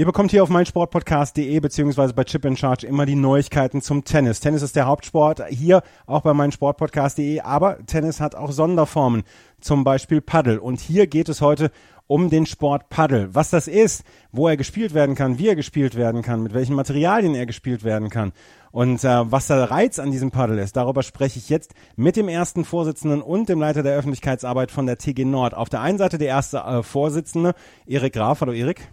[0.00, 4.40] Ihr bekommt hier auf meinsportpodcast.de beziehungsweise bei Chip in Charge immer die Neuigkeiten zum Tennis.
[4.40, 9.24] Tennis ist der Hauptsport, hier auch bei meinsportpodcast.de, aber Tennis hat auch Sonderformen,
[9.60, 10.58] zum Beispiel Paddle.
[10.58, 11.70] Und hier geht es heute
[12.06, 13.34] um den Sport Paddle.
[13.34, 16.76] Was das ist, wo er gespielt werden kann, wie er gespielt werden kann, mit welchen
[16.76, 18.32] Materialien er gespielt werden kann
[18.72, 20.76] und äh, was der Reiz an diesem Paddle ist.
[20.78, 24.96] Darüber spreche ich jetzt mit dem ersten Vorsitzenden und dem Leiter der Öffentlichkeitsarbeit von der
[24.96, 25.52] TG Nord.
[25.52, 27.52] Auf der einen Seite der erste äh, Vorsitzende,
[27.84, 28.40] Erik Graf.
[28.40, 28.88] Hallo Erik.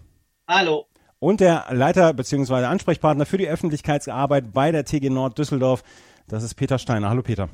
[0.50, 0.86] Hallo.
[1.20, 2.66] Und der Leiter bzw.
[2.66, 5.83] Ansprechpartner für die Öffentlichkeitsarbeit bei der TG Nord Düsseldorf.
[6.28, 7.09] Das ist Peter Steiner.
[7.09, 7.50] Hallo Peter.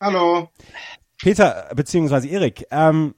[0.00, 0.50] Hallo.
[1.18, 2.28] Peter bzw.
[2.28, 3.14] Erik, ähm,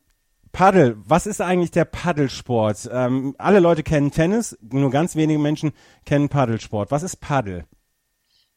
[0.52, 2.88] Paddel, was ist eigentlich der Paddelsport?
[2.90, 5.72] Ähm, alle Leute kennen Tennis, nur ganz wenige Menschen
[6.04, 6.90] kennen Paddelsport.
[6.90, 7.64] Was ist Paddel?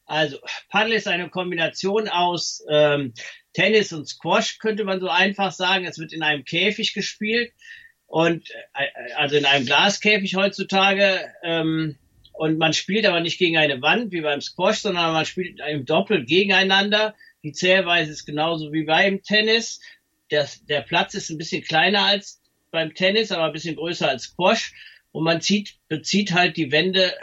[0.06, 0.38] Also,
[0.70, 3.14] Paddel ist eine Kombination aus ähm,
[3.54, 5.86] Tennis und Squash, könnte man so einfach sagen.
[5.86, 7.52] Es wird in einem Käfig gespielt
[8.12, 11.20] und äh, also in einem Glaskäfig heutzutage.
[11.44, 11.98] Ähm,
[12.34, 15.86] und man spielt aber nicht gegen eine Wand wie beim Squash, sondern man spielt im
[15.86, 17.16] Doppel gegeneinander.
[17.44, 19.80] Die Zählweise ist genauso wie beim Tennis
[20.32, 24.24] der, der Platz ist ein bisschen kleiner als beim Tennis, aber ein bisschen größer als
[24.24, 24.74] Squash.
[25.12, 27.14] Und man zieht, bezieht halt die Wände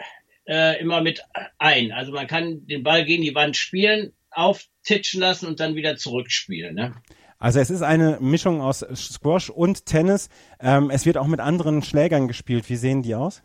[0.47, 1.23] äh, immer mit
[1.58, 1.91] ein.
[1.91, 6.75] Also man kann den Ball gegen die Wand spielen, auftitschen lassen und dann wieder zurückspielen.
[6.75, 6.95] Ne?
[7.39, 10.28] Also es ist eine Mischung aus Squash und Tennis.
[10.61, 12.69] Ähm, es wird auch mit anderen Schlägern gespielt.
[12.69, 13.42] Wie sehen die aus?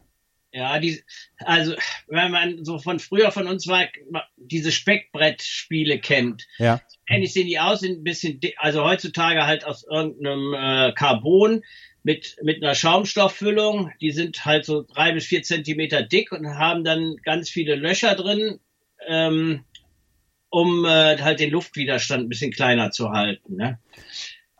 [0.51, 1.03] Ja, die,
[1.39, 1.73] also
[2.07, 3.87] wenn man so von früher von uns war,
[4.37, 6.47] diese Speckbrettspiele kennt.
[6.59, 6.79] Ja.
[7.07, 11.63] Ähnlich sehen die aus, sind ein bisschen, also heutzutage halt aus irgendeinem äh, Carbon
[12.03, 13.91] mit, mit einer Schaumstofffüllung.
[13.99, 18.13] Die sind halt so drei bis vier Zentimeter dick und haben dann ganz viele Löcher
[18.13, 18.59] drin,
[19.07, 19.65] ähm,
[20.53, 23.55] um äh, halt den Luftwiderstand ein bisschen kleiner zu halten.
[23.55, 23.79] Ne?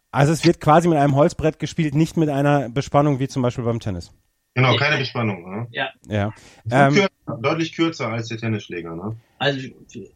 [0.10, 3.64] Also es wird quasi mit einem Holzbrett gespielt, nicht mit einer Bespannung wie zum Beispiel
[3.64, 4.12] beim Tennis.
[4.56, 5.48] Genau, keine Bespannung.
[5.48, 5.68] Ne?
[5.70, 5.92] Ja.
[6.08, 6.34] Ja.
[6.72, 8.96] Ähm, kürzer, deutlich kürzer als der Tennisschläger.
[8.96, 9.18] Ne?
[9.38, 9.68] Also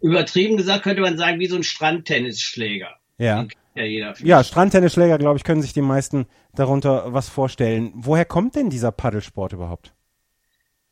[0.02, 2.96] übertrieben gesagt könnte man sagen, wie so ein Strandtennisschläger.
[3.20, 3.48] Ja.
[3.76, 7.92] Ja, ja, Strandtennisschläger, glaube ich, können sich die meisten darunter was vorstellen.
[7.94, 9.94] Woher kommt denn dieser Paddelsport überhaupt?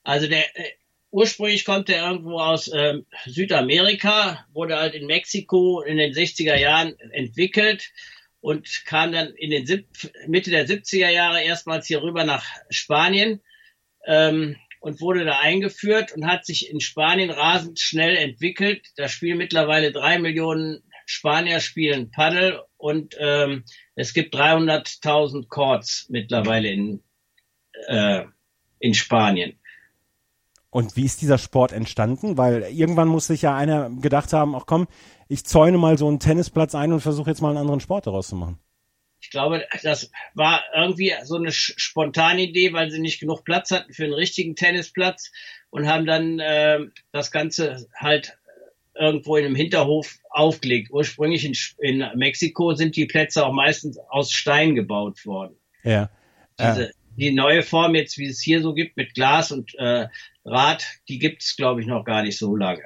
[0.03, 0.69] Also der äh,
[1.15, 6.99] ursprünglich kommt der irgendwo aus äh, Südamerika, wurde halt in Mexiko in den 60er Jahren
[7.11, 7.89] entwickelt
[8.41, 9.87] und kam dann in den Sieb
[10.27, 13.41] Mitte der 70er Jahre erstmals hier rüber nach Spanien
[14.05, 18.85] ähm, und wurde da eingeführt und hat sich in Spanien rasend schnell entwickelt.
[18.97, 23.63] Da spielen mittlerweile drei Millionen Spanier spielen Paddel und ähm,
[23.95, 27.03] es gibt 300.000 Courts mittlerweile in,
[27.87, 28.25] äh,
[28.79, 29.57] in Spanien.
[30.75, 32.37] Und wie ist dieser Sport entstanden?
[32.37, 34.89] Weil irgendwann muss sich ja einer gedacht haben, ach komm,
[35.29, 38.27] ich zäune mal so einen Tennisplatz ein und versuche jetzt mal einen anderen Sport daraus
[38.27, 38.59] zu machen.
[39.21, 43.93] Ich glaube, das war irgendwie so eine spontane Idee, weil sie nicht genug Platz hatten
[43.93, 45.31] für einen richtigen Tennisplatz
[45.69, 46.79] und haben dann äh,
[47.13, 48.37] das Ganze halt
[48.95, 50.91] irgendwo in einem Hinterhof aufgelegt.
[50.91, 55.55] Ursprünglich in, in Mexiko sind die Plätze auch meistens aus Stein gebaut worden.
[55.85, 56.09] Ja.
[56.59, 60.07] Diese, die neue Form jetzt, wie es hier so gibt, mit Glas und äh,
[60.43, 62.81] Rad, die gibt's, glaube ich, noch gar nicht so lange.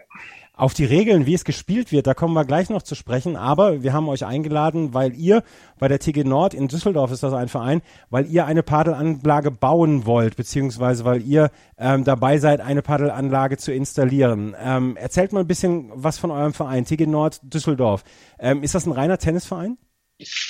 [0.60, 3.38] Auf die Regeln, wie es gespielt wird, da kommen wir gleich noch zu sprechen.
[3.38, 5.42] Aber wir haben euch eingeladen, weil ihr
[5.80, 10.06] bei der TG Nord in Düsseldorf ist das ein Verein, weil ihr eine Paddelanlage bauen
[10.06, 14.54] wollt, beziehungsweise weil ihr ähm, dabei seid, eine Paddelanlage zu installieren.
[14.62, 18.04] Ähm, erzählt mal ein bisschen was von eurem Verein, TG Nord Düsseldorf.
[18.38, 19.78] Ähm, ist das ein reiner Tennisverein?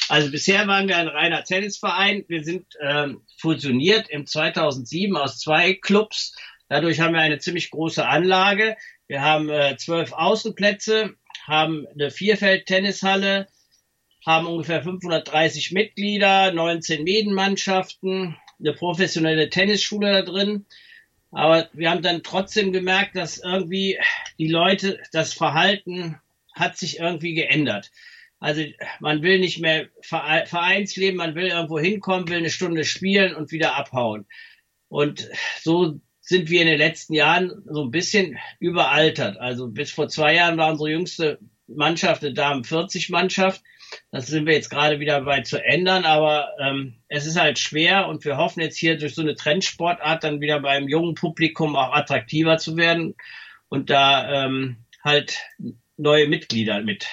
[0.08, 2.26] Also bisher waren wir ein reiner Tennisverein.
[2.28, 6.36] Wir sind ähm, fusioniert im 2007 aus zwei Clubs.
[6.70, 8.78] Dadurch haben wir eine ziemlich große Anlage.
[9.08, 11.16] Wir haben äh, zwölf Außenplätze,
[11.46, 13.48] haben eine Vierfeld-Tennishalle,
[14.26, 20.66] haben ungefähr 530 Mitglieder, 19 Medenmannschaften, eine professionelle Tennisschule da drin.
[21.32, 24.00] Aber wir haben dann trotzdem gemerkt, dass irgendwie
[24.38, 26.20] die Leute, das Verhalten
[26.54, 27.92] hat sich irgendwie geändert.
[28.40, 28.64] Also
[29.00, 33.76] man will nicht mehr Vereinsleben, man will irgendwo hinkommen, will eine Stunde spielen und wieder
[33.76, 34.26] abhauen.
[34.88, 35.30] Und
[35.62, 39.38] so sind wir in den letzten Jahren so ein bisschen überaltert.
[39.38, 43.62] Also bis vor zwei Jahren war unsere jüngste Mannschaft eine Damen 40 Mannschaft.
[44.12, 48.08] Das sind wir jetzt gerade wieder bei zu ändern, aber ähm, es ist halt schwer
[48.08, 51.94] und wir hoffen jetzt hier durch so eine Trendsportart dann wieder beim jungen Publikum auch
[51.94, 53.16] attraktiver zu werden
[53.68, 55.40] und da ähm, halt
[55.98, 57.08] neue Mitglieder mit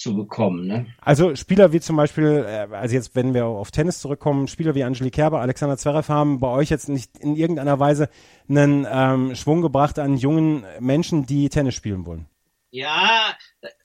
[0.00, 0.66] zu bekommen.
[0.66, 0.86] Ne?
[1.00, 4.82] Also Spieler wie zum Beispiel, äh, also jetzt, wenn wir auf Tennis zurückkommen, Spieler wie
[4.82, 8.08] Angelique Kerber, Alexander Zverev haben bei euch jetzt nicht in irgendeiner Weise
[8.48, 12.26] einen ähm, Schwung gebracht an jungen Menschen, die Tennis spielen wollen.
[12.70, 13.36] Ja,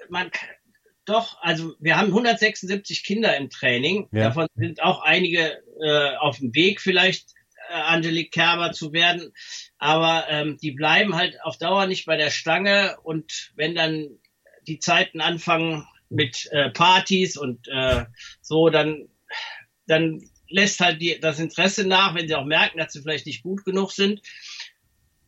[0.10, 0.32] man
[1.06, 4.08] doch, also wir haben 176 Kinder im Training.
[4.12, 4.26] Ja.
[4.26, 7.34] Davon sind auch einige äh, auf dem Weg, vielleicht
[7.70, 9.34] äh, Angelique Kerber zu werden.
[9.78, 12.98] Aber ähm, die bleiben halt auf Dauer nicht bei der Stange.
[13.04, 14.08] Und wenn dann
[14.68, 18.06] die Zeiten anfangen, mit äh, Partys und äh,
[18.42, 19.08] so, dann,
[19.88, 23.44] dann lässt halt die, das Interesse nach, wenn sie auch merken, dass sie vielleicht nicht
[23.44, 24.22] gut genug sind.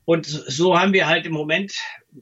[0.05, 1.75] Und so haben wir halt im Moment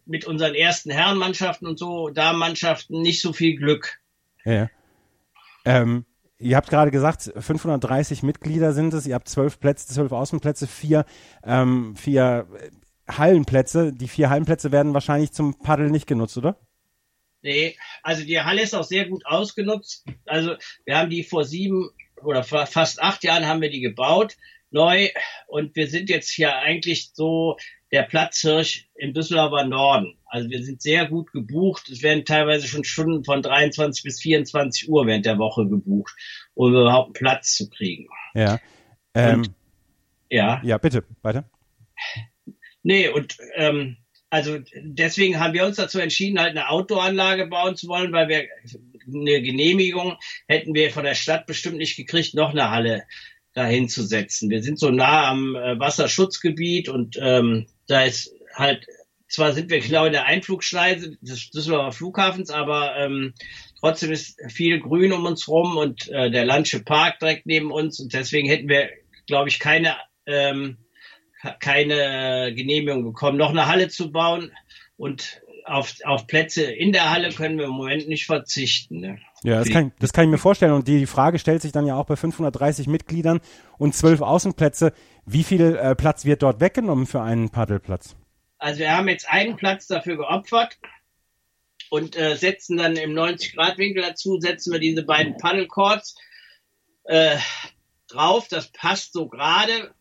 [0.06, 4.00] mit unseren ersten Herrenmannschaften und so Damenmannschaften nicht so viel Glück.
[4.44, 4.70] Ja.
[5.66, 6.06] Ähm,
[6.40, 9.06] ihr habt gerade gesagt, 530 Mitglieder sind es.
[9.06, 11.06] Ihr habt zwölf Plätze, zwölf Außenplätze, vier,
[11.44, 12.48] ähm, vier
[13.08, 13.94] Hallenplätze.
[13.94, 16.58] Die vier Hallenplätze werden wahrscheinlich zum Paddel nicht genutzt, oder?
[17.46, 20.04] Nee, also die Halle ist auch sehr gut ausgenutzt.
[20.26, 21.92] Also wir haben die vor sieben
[22.24, 24.36] oder fast acht Jahren haben wir die gebaut,
[24.72, 25.10] neu.
[25.46, 27.58] Und wir sind jetzt hier eigentlich so
[27.92, 30.18] der Platzhirsch im Düsseldorfer Norden.
[30.26, 31.88] Also wir sind sehr gut gebucht.
[31.90, 36.16] Es werden teilweise schon Stunden von 23 bis 24 Uhr während der Woche gebucht,
[36.56, 38.08] um überhaupt einen Platz zu kriegen.
[38.34, 38.60] Ja.
[39.14, 39.52] Ähm, und,
[40.32, 40.62] ja.
[40.64, 41.48] Ja, bitte, weiter.
[42.82, 43.98] Nee, und ähm,
[44.30, 48.48] also deswegen haben wir uns dazu entschieden, halt eine Outdoor-Anlage bauen zu wollen, weil wir
[49.08, 50.18] eine Genehmigung
[50.48, 53.04] hätten wir von der Stadt bestimmt nicht gekriegt, noch eine Halle
[53.54, 54.50] dahin zu setzen.
[54.50, 58.86] Wir sind so nah am äh, Wasserschutzgebiet und ähm, da ist halt,
[59.28, 63.34] zwar sind wir genau in der Einflugschneise des Düsseldorfer Flughafens, aber ähm,
[63.80, 68.00] trotzdem ist viel Grün um uns rum und äh, der Landsche Park direkt neben uns
[68.00, 68.90] und deswegen hätten wir,
[69.28, 69.96] glaube ich, keine
[70.26, 70.78] ähm,
[71.60, 74.52] keine Genehmigung bekommen, noch eine Halle zu bauen.
[74.98, 79.00] Und auf, auf Plätze in der Halle können wir im Moment nicht verzichten.
[79.00, 79.20] Ne?
[79.44, 80.74] Ja, das kann, das kann ich mir vorstellen.
[80.74, 83.42] Und die, die Frage stellt sich dann ja auch bei 530 Mitgliedern
[83.78, 84.94] und zwölf Außenplätze.
[85.26, 88.16] Wie viel äh, Platz wird dort weggenommen für einen Paddelplatz?
[88.58, 90.78] Also wir haben jetzt einen Platz dafür geopfert
[91.90, 96.16] und äh, setzen dann im 90-Grad-Winkel dazu, setzen wir diese beiden Paddlecourts
[97.06, 97.38] äh,
[98.08, 98.48] drauf.
[98.48, 99.94] Das passt so gerade.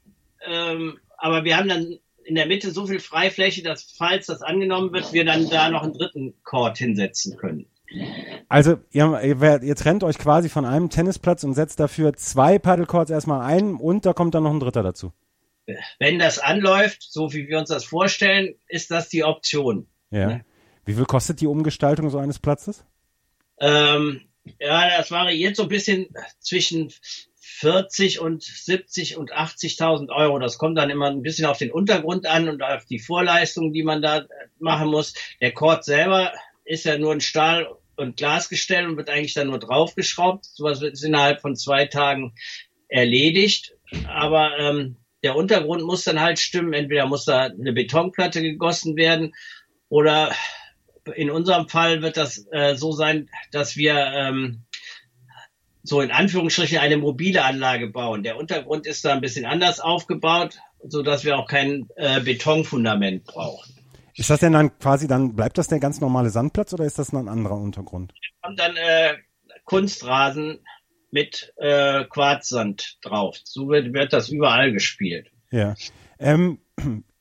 [0.46, 4.93] Ähm, aber wir haben dann in der Mitte so viel Freifläche, dass falls das angenommen
[4.93, 7.66] wird, wir dann da noch einen dritten Court hinsetzen können.
[8.49, 13.43] Also ihr, ihr, trennt euch quasi von einem Tennisplatz und setzt dafür zwei Paddlecourts erstmal
[13.43, 15.12] ein und da kommt dann noch ein dritter dazu.
[15.99, 19.87] Wenn das anläuft, so wie wir uns das vorstellen, ist das die Option.
[20.10, 20.26] Ja.
[20.26, 20.44] Ne?
[20.84, 22.84] Wie viel kostet die Umgestaltung so eines Platzes?
[23.58, 24.20] Ähm,
[24.58, 26.08] ja, das variiert so ein bisschen
[26.38, 26.93] zwischen
[27.46, 30.38] 40 und 70 und 80.000 Euro.
[30.38, 33.82] Das kommt dann immer ein bisschen auf den Untergrund an und auf die Vorleistungen, die
[33.82, 34.25] man da
[34.58, 35.12] machen muss.
[35.43, 36.32] Der Chord selber
[36.64, 40.46] ist ja nur ein Stahl- und Glasgestell und wird eigentlich dann nur draufgeschraubt.
[40.46, 42.35] Sowas wird innerhalb von zwei Tagen
[42.88, 43.75] erledigt.
[44.08, 46.73] Aber ähm, der Untergrund muss dann halt stimmen.
[46.73, 49.35] Entweder muss da eine Betonplatte gegossen werden
[49.91, 50.35] oder
[51.14, 54.63] in unserem Fall wird das äh, so sein, dass wir ähm,
[55.84, 58.22] so in Anführungsstrichen eine mobile Anlage bauen.
[58.22, 63.25] Der Untergrund ist da ein bisschen anders aufgebaut, so dass wir auch kein äh, Betonfundament
[63.25, 63.75] brauchen.
[64.17, 67.12] Ist das denn dann quasi, dann bleibt das der ganz normale Sandplatz oder ist das
[67.12, 68.14] ein anderer Untergrund?
[68.14, 69.14] Wir haben dann äh,
[69.64, 70.60] Kunstrasen
[71.10, 73.36] mit äh, Quarzsand drauf.
[73.44, 75.31] So wird, wird das überall gespielt.
[75.50, 75.74] Ja.
[76.19, 76.60] Ähm,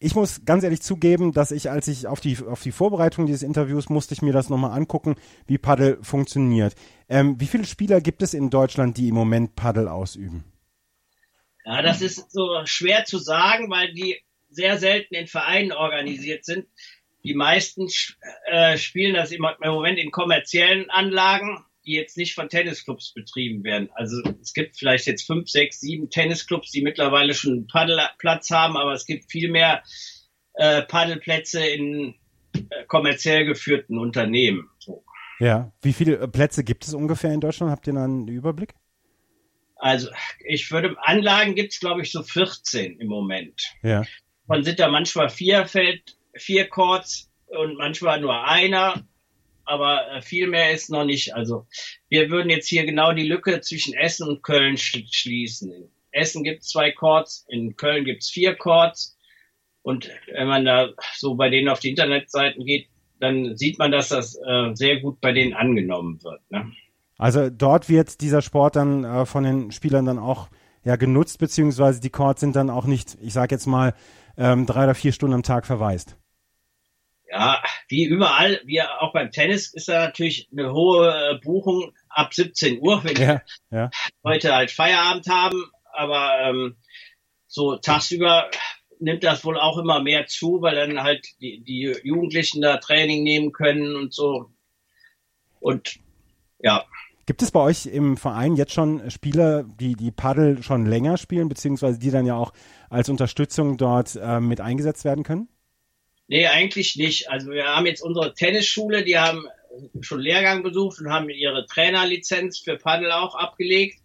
[0.04, 3.42] ich muss ganz ehrlich zugeben, dass ich, als ich auf die, auf die Vorbereitung dieses
[3.42, 5.16] Interviews musste ich mir das nochmal angucken,
[5.48, 6.76] wie Paddel funktioniert.
[7.08, 10.44] Ähm, wie viele Spieler gibt es in Deutschland, die im Moment Paddel ausüben?
[11.64, 14.20] Ja, das ist so schwer zu sagen, weil die
[14.50, 16.68] sehr selten in Vereinen organisiert sind.
[17.24, 17.88] Die meisten
[18.48, 23.90] äh, spielen das im Moment in kommerziellen Anlagen die jetzt nicht von Tennisclubs betrieben werden.
[23.94, 28.78] Also es gibt vielleicht jetzt fünf, sechs, sieben Tennisclubs, die mittlerweile schon einen Paddelplatz haben,
[28.78, 29.84] aber es gibt viel mehr
[30.54, 32.16] äh, Paddelplätze in
[32.54, 34.70] äh, kommerziell geführten Unternehmen.
[34.80, 35.04] So.
[35.40, 37.72] Ja, wie viele äh, Plätze gibt es ungefähr in Deutschland?
[37.72, 38.74] Habt ihr da einen Überblick?
[39.76, 40.10] Also
[40.46, 43.74] ich würde, Anlagen gibt es glaube ich so 14 im Moment.
[43.82, 44.04] Ja.
[44.48, 49.06] Von sind da manchmal vier Feld, vier Courts und manchmal nur einer
[49.66, 51.34] aber äh, viel mehr ist noch nicht.
[51.34, 51.66] Also
[52.10, 55.72] wir würden jetzt hier genau die Lücke zwischen Essen und Köln schließen.
[55.72, 59.18] In Essen gibt es zwei Chords, in Köln gibt es vier Chords.
[59.82, 62.88] Und wenn man da so bei denen auf die Internetseiten geht,
[63.20, 66.42] dann sieht man, dass das äh, sehr gut bei denen angenommen wird.
[66.50, 66.72] Ne?
[67.18, 70.50] Also dort wird dieser Sport dann äh, von den Spielern dann auch
[70.84, 73.94] ja genutzt, beziehungsweise die Courts sind dann auch nicht, ich sage jetzt mal,
[74.38, 76.18] ähm, drei oder vier Stunden am Tag verwaist.
[77.34, 82.32] Ja, wie überall, wie auch beim Tennis ist da natürlich eine hohe äh, Buchung ab
[82.32, 83.90] 17 Uhr, wenn ja, ja.
[84.24, 85.64] Leute halt Feierabend haben.
[85.92, 86.76] Aber ähm,
[87.48, 88.52] so tagsüber
[89.00, 93.24] nimmt das wohl auch immer mehr zu, weil dann halt die, die Jugendlichen da Training
[93.24, 94.52] nehmen können und so.
[95.60, 95.96] Und
[96.60, 96.86] ja.
[97.26, 101.50] Gibt es bei euch im Verein jetzt schon Spieler, die die Paddel schon länger spielen,
[101.50, 102.54] beziehungsweise die dann ja auch
[102.92, 105.48] als Unterstützung dort äh, mit eingesetzt werden können?
[106.28, 107.30] Nee, eigentlich nicht.
[107.30, 109.48] Also wir haben jetzt unsere Tennisschule, die haben
[110.02, 114.00] schon Lehrgang besucht und haben ihre Trainerlizenz für Paddel auch abgelegt.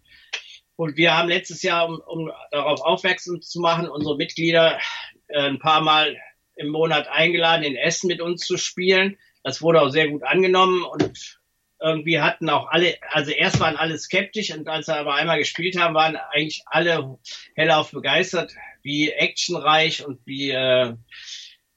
[0.75, 4.79] Und wir haben letztes Jahr, um, um darauf aufmerksam zu machen, unsere Mitglieder
[5.27, 6.17] äh, ein paar Mal
[6.55, 9.17] im Monat eingeladen, in Essen mit uns zu spielen.
[9.43, 11.39] Das wurde auch sehr gut angenommen und
[11.81, 15.79] irgendwie hatten auch alle, also erst waren alle skeptisch und als wir aber einmal gespielt
[15.79, 17.17] haben, waren eigentlich alle
[17.55, 20.93] hellauf begeistert, wie actionreich und wie äh,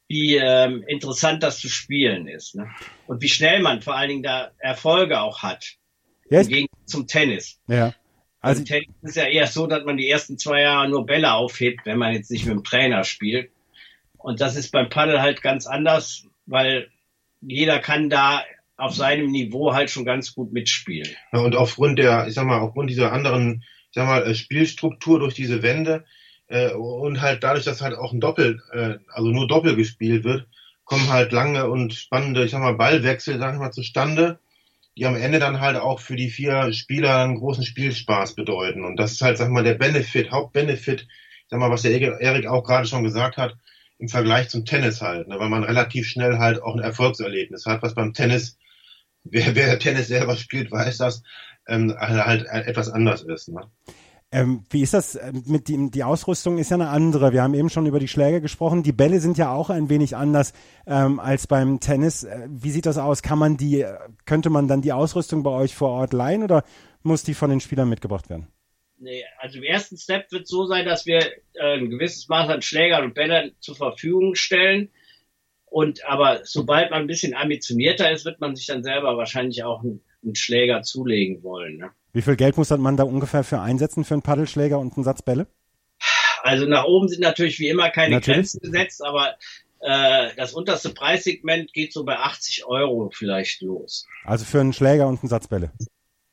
[0.09, 2.55] wie ähm, interessant das zu spielen ist.
[2.55, 2.69] Ne?
[3.07, 5.77] Und wie schnell man vor allen Dingen da Erfolge auch hat.
[6.29, 7.61] Ja, Im Gegensatz zum Tennis.
[7.67, 7.95] Ja.
[8.41, 11.33] Also, also Tennis ist ja eher so, dass man die ersten zwei Jahre nur Bälle
[11.33, 13.51] aufhebt, wenn man jetzt nicht mit dem Trainer spielt.
[14.19, 16.89] Und das ist beim Paddel halt ganz anders, weil
[17.41, 18.43] jeder kann da
[18.77, 21.09] auf seinem Niveau halt schon ganz gut mitspielen.
[21.33, 25.19] Ja, und aufgrund der, ich sag mal, aufgrund dieser anderen, ich sag mal, äh, Spielstruktur
[25.21, 26.05] durch diese Wände,
[26.49, 30.47] äh, und halt dadurch, dass halt auch ein Doppel, äh, also nur Doppel gespielt wird,
[30.85, 34.39] kommen halt lange und spannende, ich sag mal, Ballwechsel, sag ich mal, zustande,
[34.97, 38.85] die am Ende dann halt auch für die vier Spieler einen großen Spielspaß bedeuten.
[38.85, 41.09] Und das ist halt, sag mal, der Benefit, Hauptbenefit,
[41.49, 43.57] sag mal, was der Erik auch gerade schon gesagt hat,
[43.99, 47.83] im Vergleich zum Tennis halt, ne, weil man relativ schnell halt auch ein Erfolgserlebnis hat,
[47.83, 48.59] was beim Tennis,
[49.23, 51.23] wer, wer Tennis selber spielt, weiß das,
[51.69, 53.49] ähm, halt etwas anders ist.
[53.49, 53.61] Ne?
[54.35, 57.35] Ähm, wie ist das äh, mit dem, die Ausrüstung ist ja eine andere.
[57.35, 58.83] Wir haben eben schon über die Schläge gesprochen.
[58.83, 60.55] Die Bälle sind ja auch ein wenig anders
[60.87, 62.25] ähm, als beim Tennis.
[62.25, 63.23] Äh, wie sieht das aus?
[63.23, 63.85] Kann man die,
[64.25, 66.65] könnte man dann die Ausrüstung bei euch vor Ort leihen oder
[67.03, 68.49] muss die von den Spielern mitgebracht werden?
[68.99, 71.21] Nee, also im ersten Step wird es so sein, dass wir
[71.55, 74.91] äh, ein gewisses Maß an Schlägern und Bällern zur Verfügung stellen.
[75.67, 79.83] Und aber sobald man ein bisschen ambitionierter ist, wird man sich dann selber wahrscheinlich auch
[79.83, 81.79] einen, einen Schläger zulegen wollen.
[81.79, 81.91] Ne?
[82.13, 85.23] Wie viel Geld muss man da ungefähr für einsetzen für einen Paddelschläger und einen Satz
[85.23, 85.47] Bälle?
[86.43, 88.37] Also nach oben sind natürlich wie immer keine natürlich.
[88.37, 89.37] Grenzen gesetzt, aber
[89.81, 94.07] äh, das unterste Preissegment geht so bei 80 Euro vielleicht los.
[94.25, 95.71] Also für einen Schläger und einen Satz Bälle?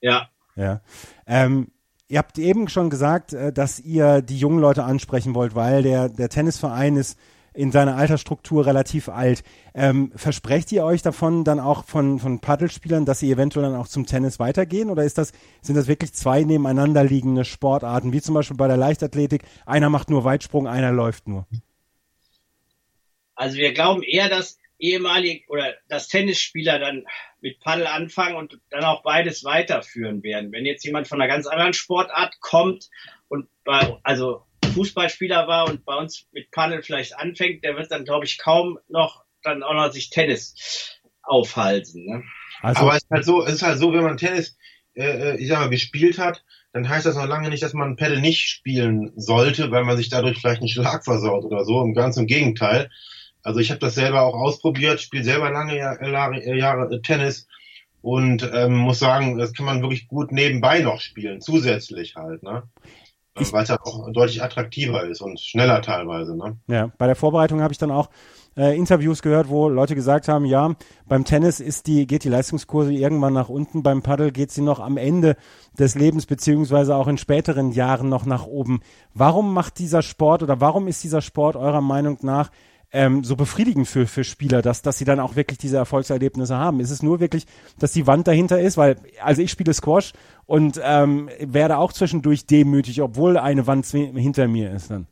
[0.01, 0.29] Ja.
[0.55, 0.81] Ja.
[1.25, 1.71] Ähm,
[2.07, 6.09] ihr habt eben schon gesagt, äh, dass ihr die jungen Leute ansprechen wollt, weil der,
[6.09, 7.17] der Tennisverein ist
[7.60, 9.44] in seiner Altersstruktur relativ alt.
[9.75, 13.89] Ähm, versprecht ihr euch davon dann auch von, von Paddelspielern, dass sie eventuell dann auch
[13.89, 14.89] zum Tennis weitergehen?
[14.89, 18.78] Oder ist das, sind das wirklich zwei nebeneinander liegende Sportarten, wie zum Beispiel bei der
[18.78, 19.44] Leichtathletik?
[19.66, 21.48] Einer macht nur Weitsprung, einer läuft nur.
[23.36, 27.06] Also wir glauben eher, dass ehemalige oder dass Tennisspieler dann
[27.42, 30.54] mit Paddel anfangen und dann auch beides weiterführen werden.
[30.54, 32.89] Wenn jetzt jemand von einer ganz anderen Sportart kommt
[33.28, 34.46] und bei, also
[34.79, 38.79] Fußballspieler war und bei uns mit Paddel vielleicht anfängt, der wird dann, glaube ich, kaum
[38.88, 42.05] noch dann auch noch sich Tennis aufhalten.
[42.05, 42.24] Ne?
[42.62, 44.57] Also, Aber es ist halt so, es ist halt so, wenn man Tennis,
[44.93, 47.98] äh, äh, ich sag mal, gespielt hat, dann heißt das noch lange nicht, dass man
[47.98, 51.81] Paddel nicht spielen sollte, weil man sich dadurch vielleicht einen Schlag versaut oder so.
[51.81, 52.89] Im ganz im Gegenteil.
[53.43, 57.48] Also ich habe das selber auch ausprobiert, spiele selber lange Jahre, Jahre Tennis
[58.01, 62.43] und ähm, muss sagen, das kann man wirklich gut nebenbei noch spielen, zusätzlich halt.
[62.43, 62.63] Ne?
[63.51, 66.36] Weil es ja auch deutlich attraktiver ist und schneller teilweise.
[66.36, 66.58] Ne?
[66.67, 68.10] Ja, bei der Vorbereitung habe ich dann auch
[68.58, 70.75] äh, Interviews gehört, wo Leute gesagt haben, ja,
[71.08, 74.79] beim Tennis ist die, geht die Leistungskurse irgendwann nach unten, beim Paddel geht sie noch
[74.79, 75.36] am Ende
[75.77, 78.81] des Lebens beziehungsweise auch in späteren Jahren noch nach oben.
[79.13, 82.51] Warum macht dieser Sport oder warum ist dieser Sport eurer Meinung nach
[82.91, 86.79] ähm, so befriedigend für, für Spieler, dass, dass sie dann auch wirklich diese Erfolgserlebnisse haben?
[86.79, 87.46] Ist es nur wirklich,
[87.77, 88.77] dass die Wand dahinter ist?
[88.77, 90.13] Weil, also ich spiele Squash
[90.46, 95.08] und ähm, werde auch zwischendurch demütig, obwohl eine Wand hinter mir ist dann.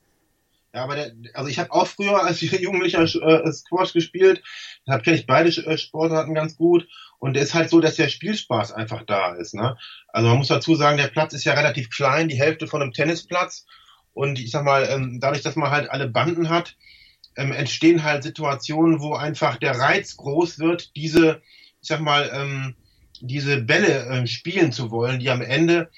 [0.74, 4.44] Ja, aber der, also ich habe auch früher als Jugendlicher äh, Squash gespielt,
[4.86, 6.88] da kenne ich beide äh, Sportarten ganz gut
[7.20, 9.56] und es ist halt so, dass der Spielspaß einfach da ist.
[9.56, 9.78] Ne?
[10.10, 12.92] Also man muss dazu sagen, der Platz ist ja relativ klein, die Hälfte von einem
[12.92, 13.66] Tennisplatz
[14.14, 16.76] und ich sag mal, ähm, dadurch, dass man halt alle Banden hat,
[17.38, 21.42] ähm, entstehen halt Situationen, wo einfach der Reiz groß wird, diese,
[21.82, 22.76] ich sag mal, ähm,
[23.22, 25.90] diese Bälle äh, spielen zu wollen, die am Ende,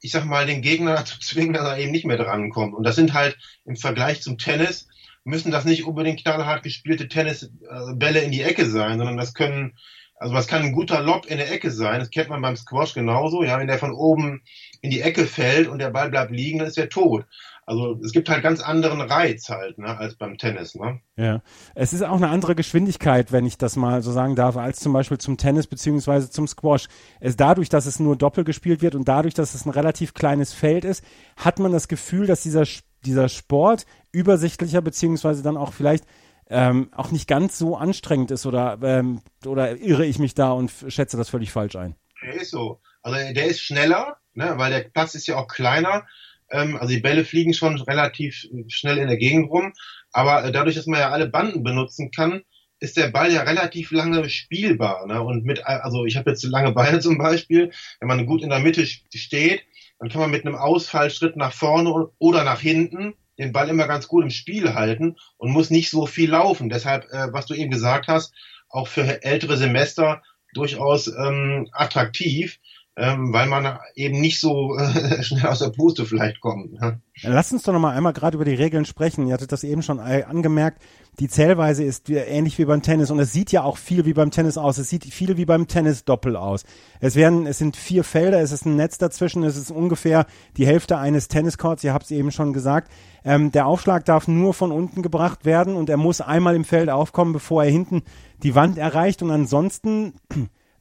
[0.00, 2.74] ich sag mal, den Gegner dazu zwingen, dass er eben nicht mehr drankommt.
[2.74, 4.88] Und das sind halt im Vergleich zum Tennis,
[5.24, 9.76] müssen das nicht unbedingt knallhart gespielte Tennisbälle in die Ecke sein, sondern das können
[10.18, 12.00] Also was kann ein guter Lob in der Ecke sein?
[12.00, 13.42] Das kennt man beim Squash genauso.
[13.42, 14.42] Ja, wenn der von oben
[14.80, 17.26] in die Ecke fällt und der Ball bleibt liegen, dann ist er tot.
[17.68, 21.00] Also es gibt halt ganz anderen Reiz halt, ne, als beim Tennis, ne?
[21.16, 21.42] Ja.
[21.74, 24.92] Es ist auch eine andere Geschwindigkeit, wenn ich das mal so sagen darf, als zum
[24.92, 26.86] Beispiel zum Tennis beziehungsweise zum Squash.
[27.18, 30.52] Es dadurch, dass es nur doppel gespielt wird und dadurch, dass es ein relativ kleines
[30.52, 31.04] Feld ist,
[31.36, 32.64] hat man das Gefühl, dass dieser,
[33.04, 36.04] dieser Sport übersichtlicher beziehungsweise dann auch vielleicht
[36.48, 40.72] ähm, auch nicht ganz so anstrengend ist oder, ähm, oder irre ich mich da und
[40.88, 41.94] schätze das völlig falsch ein?
[42.22, 42.80] Der ist so.
[43.02, 46.04] Also der ist schneller, ne, weil der Platz ist ja auch kleiner
[46.50, 49.72] ähm, also die Bälle fliegen schon relativ schnell in der Gegend rum.
[50.12, 52.42] Aber äh, dadurch, dass man ja alle Banden benutzen kann,
[52.78, 55.06] ist der Ball ja relativ lange spielbar.
[55.06, 55.22] Ne?
[55.22, 58.60] Und mit, also ich habe jetzt lange Beine zum Beispiel, wenn man gut in der
[58.60, 59.62] Mitte steht,
[59.98, 64.08] dann kann man mit einem Ausfallschritt nach vorne oder nach hinten den Ball immer ganz
[64.08, 66.68] gut im Spiel halten und muss nicht so viel laufen.
[66.68, 68.34] Deshalb, äh, was du eben gesagt hast,
[68.68, 72.58] auch für ältere Semester durchaus ähm, attraktiv,
[72.98, 76.80] ähm, weil man eben nicht so äh, schnell aus der Puste vielleicht kommt.
[76.80, 77.00] Ne?
[77.22, 79.26] Lass uns doch noch mal einmal gerade über die Regeln sprechen.
[79.26, 80.82] Ihr hattet das eben schon angemerkt.
[81.18, 84.30] Die Zählweise ist ähnlich wie beim Tennis und es sieht ja auch viel wie beim
[84.30, 84.78] Tennis aus.
[84.78, 86.64] Es sieht viel wie beim Tennis doppel aus.
[87.00, 90.26] Es werden, es sind vier Felder, es ist ein Netz dazwischen, es ist ungefähr
[90.56, 91.84] die Hälfte eines Tenniscourts.
[91.84, 92.90] Ihr habt es eben schon gesagt.
[93.24, 96.90] Ähm, der Aufschlag darf nur von unten gebracht werden und er muss einmal im Feld
[96.90, 98.02] aufkommen, bevor er hinten
[98.42, 100.14] die Wand erreicht und ansonsten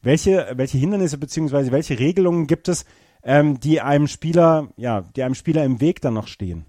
[0.06, 2.86] welche, welche Hindernisse beziehungsweise welche Regelungen gibt es,
[3.24, 6.66] ähm, die einem Spieler, ja, die einem Spieler im Weg dann noch stehen?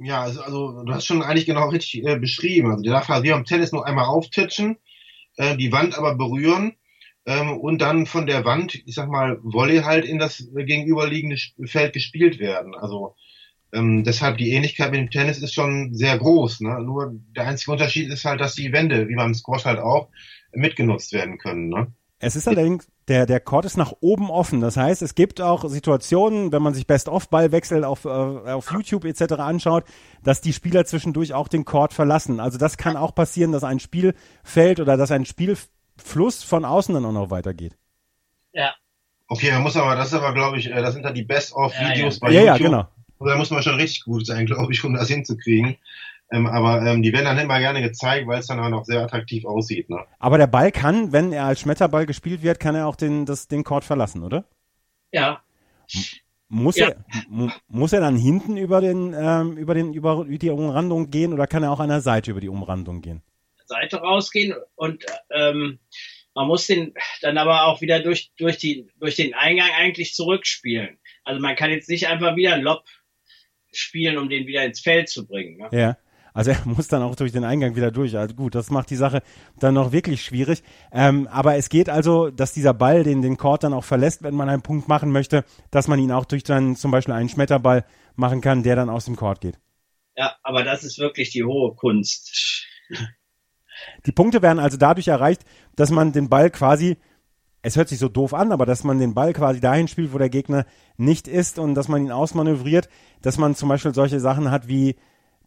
[0.00, 2.70] Ja, also, also du hast schon eigentlich genau richtig äh, beschrieben.
[2.70, 4.78] Also der darf halt wie am Tennis nur einmal auftitschen,
[5.36, 6.76] äh, die Wand aber berühren
[7.26, 11.94] ähm, und dann von der Wand, ich sag mal, Volley halt in das gegenüberliegende Feld
[11.94, 12.76] gespielt werden.
[12.76, 13.16] Also
[13.72, 16.60] ähm, deshalb die Ähnlichkeit mit dem Tennis ist schon sehr groß.
[16.60, 16.80] Ne?
[16.80, 20.10] Nur der einzige Unterschied ist halt, dass die Wände, wie beim Squash halt auch,
[20.52, 21.68] mitgenutzt werden können.
[21.68, 21.92] Ne?
[22.20, 24.60] Es ist allerdings, der, der Court ist nach oben offen.
[24.60, 29.34] Das heißt, es gibt auch Situationen, wenn man sich Best-of-Ballwechsel auf, äh, auf YouTube etc.
[29.34, 29.84] anschaut,
[30.24, 32.40] dass die Spieler zwischendurch auch den Court verlassen.
[32.40, 36.92] Also das kann auch passieren, dass ein Spiel fällt oder dass ein Spielfluss von außen
[36.92, 37.76] dann auch noch weitergeht.
[38.52, 38.74] Ja.
[39.28, 42.20] Okay, man muss aber, das ist aber, glaube ich, äh, das sind dann die Best-of-Videos
[42.20, 42.28] ja, ja.
[42.28, 42.60] bei ja, YouTube.
[42.60, 42.88] Ja, genau.
[43.18, 45.76] Und da muss man schon richtig gut sein, glaube ich, um das hinzukriegen.
[46.30, 49.02] Ähm, aber ähm, die werden dann immer gerne gezeigt, weil es dann auch noch sehr
[49.02, 49.88] attraktiv aussieht.
[49.88, 50.04] Ne?
[50.18, 53.48] Aber der Ball kann, wenn er als Schmetterball gespielt wird, kann er auch den, das,
[53.48, 54.44] den Court verlassen, oder?
[55.10, 55.42] Ja.
[56.48, 56.88] Muss, ja.
[56.88, 56.96] Er,
[57.68, 61.62] muss er dann hinten über, den, ähm, über, den, über die Umrandung gehen oder kann
[61.62, 63.22] er auch an der Seite über die Umrandung gehen?
[63.66, 65.78] Seite rausgehen und ähm,
[66.34, 70.98] man muss den dann aber auch wieder durch, durch, die, durch den Eingang eigentlich zurückspielen.
[71.24, 72.84] Also man kann jetzt nicht einfach wieder einen Lob
[73.72, 75.58] spielen, um den wieder ins Feld zu bringen.
[75.58, 75.68] Ne?
[75.72, 75.96] Ja.
[76.38, 78.16] Also er muss dann auch durch den Eingang wieder durch.
[78.16, 79.22] Also gut, das macht die Sache
[79.58, 80.62] dann noch wirklich schwierig.
[80.92, 84.36] Ähm, aber es geht also, dass dieser Ball den, den Court dann auch verlässt, wenn
[84.36, 87.84] man einen Punkt machen möchte, dass man ihn auch durch dann zum Beispiel einen Schmetterball
[88.14, 89.58] machen kann, der dann aus dem Court geht.
[90.14, 92.64] Ja, aber das ist wirklich die hohe Kunst.
[94.06, 95.42] Die Punkte werden also dadurch erreicht,
[95.74, 96.98] dass man den Ball quasi,
[97.62, 100.18] es hört sich so doof an, aber dass man den Ball quasi dahin spielt, wo
[100.18, 102.88] der Gegner nicht ist und dass man ihn ausmanövriert,
[103.22, 104.94] dass man zum Beispiel solche Sachen hat wie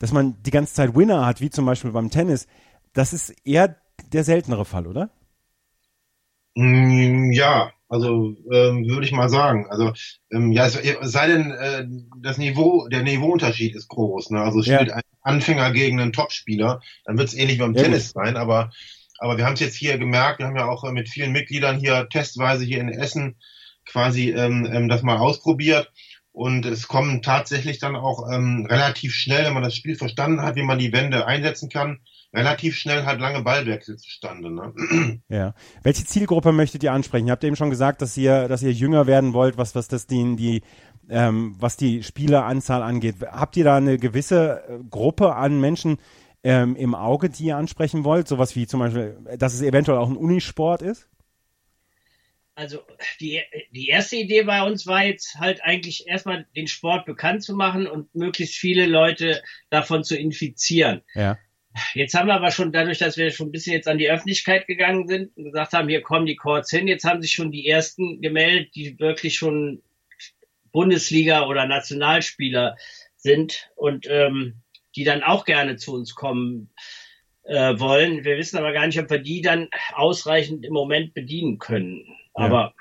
[0.02, 2.48] dass man die ganze Zeit Winner hat, wie zum Beispiel beim Tennis,
[2.94, 3.78] das ist eher
[4.12, 5.12] der seltenere Fall, oder?
[6.56, 9.68] Mm, ja, also ähm, würde ich mal sagen.
[9.70, 9.94] Also
[10.32, 11.86] ähm, ja, es, sei denn, äh,
[12.20, 14.32] das Niveau, der Niveauunterschied ist groß.
[14.32, 14.42] Ne?
[14.42, 14.96] Also spielt ja.
[14.96, 18.24] ein Anfänger gegen einen Topspieler, dann wird es ähnlich wie beim ja, Tennis gut.
[18.26, 18.38] sein.
[18.38, 18.72] Aber
[19.20, 20.40] aber wir haben es jetzt hier gemerkt.
[20.40, 23.36] Wir haben ja auch äh, mit vielen Mitgliedern hier testweise hier in Essen
[23.86, 25.92] quasi ähm, ähm, das mal ausprobiert.
[26.34, 30.56] Und es kommen tatsächlich dann auch ähm, relativ schnell, wenn man das Spiel verstanden hat,
[30.56, 32.00] wie man die Wände einsetzen kann,
[32.34, 34.50] relativ schnell halt lange Ballwechsel zustande.
[34.50, 34.74] Ne?
[35.30, 35.54] Ja.
[35.84, 37.28] Welche Zielgruppe möchtet ihr ansprechen?
[37.28, 40.08] Ihr habt eben schon gesagt, dass ihr, dass ihr jünger werden wollt, was, was das
[40.08, 40.62] die, die
[41.10, 43.16] ähm, was die Spieleranzahl angeht.
[43.30, 45.98] Habt ihr da eine gewisse äh, Gruppe an Menschen
[46.44, 48.28] ähm, im Auge, die ihr ansprechen wollt?
[48.28, 51.10] Sowas wie zum Beispiel, dass es eventuell auch ein Unisport ist?
[52.62, 52.84] Also
[53.20, 57.56] die, die erste Idee bei uns war jetzt halt eigentlich erstmal den Sport bekannt zu
[57.56, 61.02] machen und möglichst viele Leute davon zu infizieren.
[61.16, 61.40] Ja.
[61.96, 64.68] Jetzt haben wir aber schon dadurch, dass wir schon ein bisschen jetzt an die Öffentlichkeit
[64.68, 67.68] gegangen sind und gesagt haben, hier kommen die Courts hin, jetzt haben sich schon die
[67.68, 69.82] ersten gemeldet, die wirklich schon
[70.72, 72.78] Bundesliga oder Nationalspieler
[73.16, 74.62] sind und ähm,
[74.96, 76.70] die dann auch gerne zu uns kommen
[77.44, 78.24] äh, wollen.
[78.24, 82.06] Wir wissen aber gar nicht, ob wir die dann ausreichend im Moment bedienen können.
[82.34, 82.74] Aber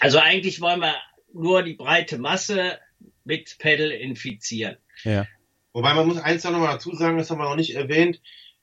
[0.00, 0.94] also eigentlich wollen wir
[1.32, 2.78] nur die breite Masse
[3.24, 4.76] mit Pedal infizieren.
[5.04, 5.26] Ja.
[5.72, 8.20] Wobei man muss eins noch mal dazu sagen, das haben wir noch nicht erwähnt,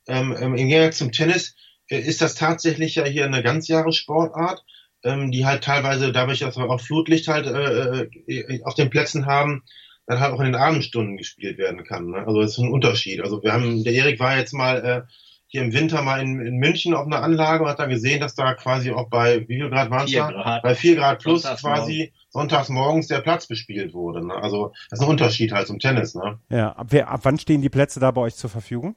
[0.08, 1.56] ähm, ähm, im Gegensatz zum Tennis
[1.88, 4.64] ist das tatsächlich ja hier eine Ganzjahressportart,
[5.04, 9.26] ähm, die halt teilweise dadurch, dass wir auch Flutlicht halt äh, äh, auf den Plätzen
[9.26, 9.64] haben,
[10.06, 12.10] dann halt auch in den Abendstunden gespielt werden kann.
[12.10, 12.26] Ne?
[12.26, 13.22] Also das ist ein Unterschied.
[13.22, 15.02] Also wir haben, der Erik war jetzt mal äh,
[15.52, 18.36] hier im Winter mal in, in München auf einer Anlage und hat da gesehen, dass
[18.36, 20.60] da quasi auch bei, wie viel Grad waren es da?
[20.62, 24.26] Bei vier Grad plus sonntags quasi sonntags morgens der Platz bespielt wurde.
[24.26, 24.36] Ne?
[24.36, 26.14] Also das ist ein Unterschied halt zum Tennis.
[26.14, 26.40] Ne?
[26.50, 28.96] Ja, ab, wer, ab wann stehen die Plätze da bei euch zur Verfügung?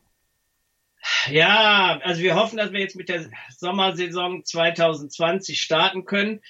[1.31, 6.41] Ja, also wir hoffen, dass wir jetzt mit der Sommersaison 2020 starten können.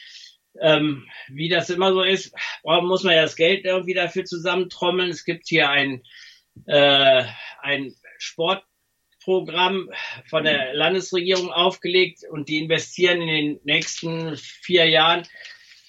[0.61, 2.35] Ähm, wie das immer so ist,
[2.65, 5.11] muss man ja das Geld irgendwie dafür zusammentrommeln.
[5.11, 6.03] Es gibt hier ein,
[6.67, 7.23] äh,
[7.63, 7.95] ein
[9.23, 9.91] Sportprogramm
[10.27, 15.27] von der Landesregierung aufgelegt und die investieren in den nächsten vier Jahren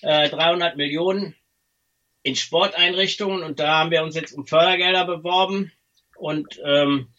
[0.02, 1.36] äh, 300 Millionen
[2.22, 3.44] in Sporteinrichtungen.
[3.44, 5.72] Und da haben wir uns jetzt um Fördergelder beworben.
[6.16, 7.10] Und ähm,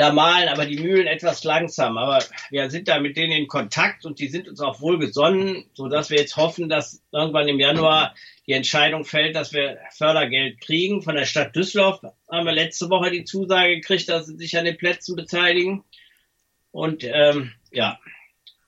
[0.00, 1.98] da malen aber die Mühlen etwas langsam.
[1.98, 6.08] Aber wir sind da mit denen in Kontakt und die sind uns auch wohlgesonnen, sodass
[6.08, 8.14] wir jetzt hoffen, dass irgendwann im Januar
[8.46, 11.02] die Entscheidung fällt, dass wir Fördergeld kriegen.
[11.02, 14.64] Von der Stadt Düsseldorf haben wir letzte Woche die Zusage gekriegt, dass sie sich an
[14.64, 15.84] den Plätzen beteiligen.
[16.70, 17.98] Und ähm, ja,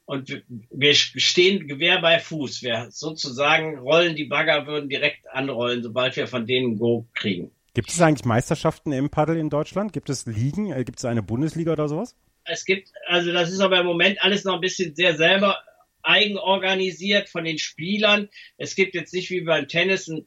[0.04, 2.62] und wir stehen Gewehr bei Fuß.
[2.62, 7.52] Wir sozusagen rollen die Bagger, würden direkt anrollen, sobald wir von denen Go kriegen.
[7.74, 9.92] Gibt es eigentlich Meisterschaften im Paddel in Deutschland?
[9.92, 10.72] Gibt es Ligen?
[10.72, 12.16] Äh, gibt es eine Bundesliga oder sowas?
[12.44, 15.58] Es gibt, also das ist aber im Moment alles noch ein bisschen sehr selber
[16.02, 18.28] eigenorganisiert von den Spielern.
[18.58, 20.26] Es gibt jetzt nicht wie beim Tennis ein,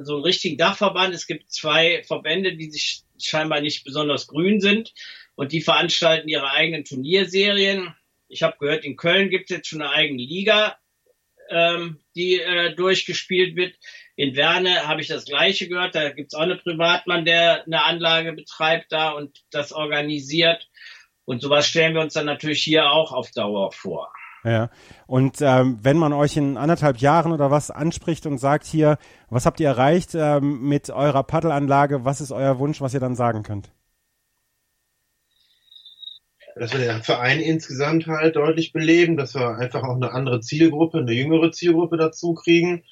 [0.00, 1.14] so einen richtigen Dachverband.
[1.14, 4.94] Es gibt zwei Verbände, die sich scheinbar nicht besonders grün sind
[5.34, 7.94] und die veranstalten ihre eigenen Turnierserien.
[8.28, 10.78] Ich habe gehört, in Köln gibt es jetzt schon eine eigene Liga,
[11.50, 13.74] ähm, die äh, durchgespielt wird.
[14.18, 15.94] In Werne habe ich das Gleiche gehört.
[15.94, 20.68] Da gibt es auch eine Privatmann, der eine Anlage betreibt da und das organisiert.
[21.24, 24.12] Und sowas stellen wir uns dann natürlich hier auch auf Dauer vor.
[24.42, 24.70] Ja,
[25.06, 28.98] und ähm, wenn man euch in anderthalb Jahren oder was anspricht und sagt hier,
[29.30, 33.14] was habt ihr erreicht ähm, mit eurer Paddelanlage, was ist euer Wunsch, was ihr dann
[33.14, 33.70] sagen könnt?
[36.56, 40.98] Dass wir den Verein insgesamt halt deutlich beleben, dass wir einfach auch eine andere Zielgruppe,
[40.98, 42.82] eine jüngere Zielgruppe dazu kriegen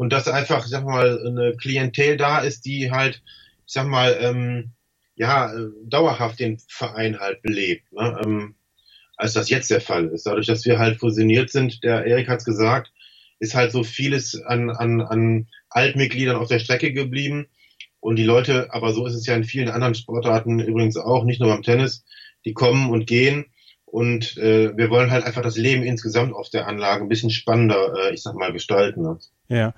[0.00, 3.22] und dass einfach, ich sag mal, eine Klientel da ist, die halt,
[3.66, 4.70] ich sag mal, ähm,
[5.14, 5.52] ja,
[5.84, 8.18] dauerhaft den Verein halt belebt, ne?
[8.24, 8.54] ähm,
[9.18, 10.24] als das jetzt der Fall ist.
[10.24, 12.94] Dadurch, dass wir halt fusioniert sind, der Erik hat's gesagt,
[13.40, 17.48] ist halt so vieles an, an, an Altmitgliedern auf der Strecke geblieben.
[18.00, 21.42] Und die Leute, aber so ist es ja in vielen anderen Sportarten übrigens auch, nicht
[21.42, 22.06] nur beim Tennis,
[22.46, 23.52] die kommen und gehen.
[23.90, 27.92] Und äh, wir wollen halt einfach das Leben insgesamt auf der Anlage ein bisschen spannender,
[27.96, 29.02] äh, ich sag mal, gestalten.
[29.02, 29.18] Ne?
[29.48, 29.74] Ja.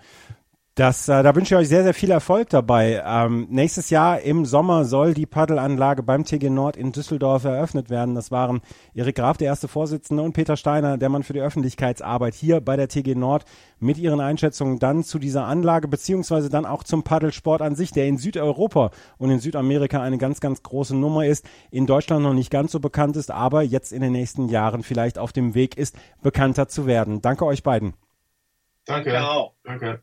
[0.75, 3.03] Das, äh, da wünsche ich euch sehr, sehr viel Erfolg dabei.
[3.05, 8.15] Ähm, nächstes Jahr im Sommer soll die Paddelanlage beim TG Nord in Düsseldorf eröffnet werden.
[8.15, 8.63] Das waren
[8.95, 12.77] Erik Graf, der erste Vorsitzende, und Peter Steiner, der Mann für die Öffentlichkeitsarbeit hier bei
[12.77, 13.45] der TG Nord
[13.81, 18.07] mit ihren Einschätzungen dann zu dieser Anlage beziehungsweise dann auch zum Paddelsport an sich, der
[18.07, 22.51] in Südeuropa und in Südamerika eine ganz, ganz große Nummer ist, in Deutschland noch nicht
[22.51, 25.97] ganz so bekannt ist, aber jetzt in den nächsten Jahren vielleicht auf dem Weg ist,
[26.23, 27.21] bekannter zu werden.
[27.21, 27.93] Danke euch beiden.
[28.87, 29.11] Danke.
[29.11, 29.55] Genau.
[29.65, 30.03] Danke.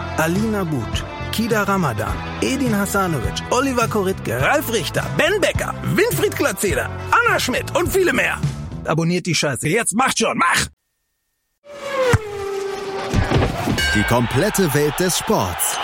[0.17, 7.39] Alina But, Kida Ramadan, Edin Hasanovic, Oliver Koritke, Ralf Richter, Ben Becker, Winfried Glatzeder, Anna
[7.39, 8.37] Schmidt und viele mehr.
[8.85, 9.67] Abonniert die Scheiße.
[9.69, 10.67] Jetzt macht schon, mach!
[13.95, 15.77] Die komplette Welt des Sports.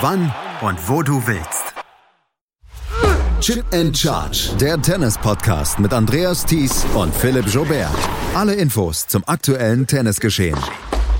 [0.00, 1.74] Wann und wo du willst.
[3.40, 4.50] Chip and Charge.
[4.60, 7.90] Der Tennis-Podcast mit Andreas Thies und Philipp Jobert.
[8.34, 10.58] Alle Infos zum aktuellen Tennisgeschehen